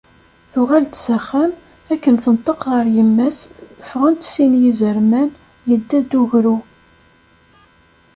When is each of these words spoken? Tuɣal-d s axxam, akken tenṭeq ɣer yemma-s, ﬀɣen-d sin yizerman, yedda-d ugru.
Tuɣal-d 0.51 0.93
s 1.05 1.05
axxam, 1.17 1.51
akken 1.93 2.15
tenṭeq 2.23 2.61
ɣer 2.71 2.85
yemma-s, 2.95 3.39
ﬀɣen-d 3.89 4.23
sin 4.33 4.53
yizerman, 4.63 5.29
yedda-d 5.69 6.11
ugru. 6.21 6.57